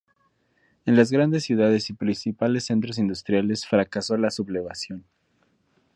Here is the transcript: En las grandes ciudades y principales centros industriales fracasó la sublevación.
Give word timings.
En 0.87 0.95
las 0.95 1.11
grandes 1.11 1.43
ciudades 1.43 1.91
y 1.91 1.93
principales 1.93 2.65
centros 2.65 2.97
industriales 2.97 3.67
fracasó 3.67 4.17
la 4.17 4.31
sublevación. 4.31 5.05